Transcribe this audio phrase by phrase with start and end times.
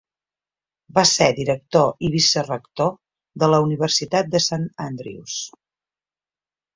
[0.97, 2.89] Va ser director i vicerector
[3.43, 5.37] de la Universitat de Saint Andrews.